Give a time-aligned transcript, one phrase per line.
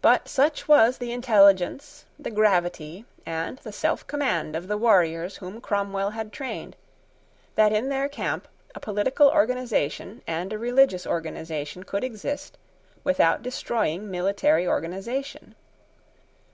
[0.00, 6.10] But such was the intelligence, the gravity, and the selfcommand of the warriors whom Cromwell
[6.10, 6.76] had trained,
[7.56, 12.58] that in their camp a political organisation and a religious organisation could exist
[13.02, 15.56] without destroying military organisation.